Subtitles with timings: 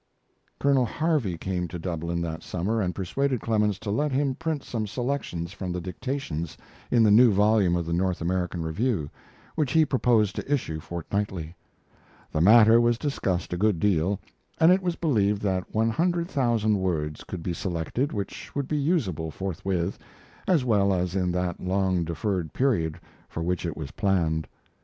[0.59, 4.87] Colonel Harvey came to Dublin that summer and persuaded Clemens to let him print some
[4.87, 6.57] selections from the dictations
[6.89, 9.11] in the new volume of the North American Review,
[9.53, 11.55] which he proposed to issue fortnightly.
[12.31, 14.19] The matter was discussed a good deal,
[14.59, 18.77] and it was believed that one hundred thousand words could be selected which would be
[18.77, 19.99] usable forthwith,
[20.47, 22.99] as well as in that long deferred period
[23.29, 24.47] for which it was planned.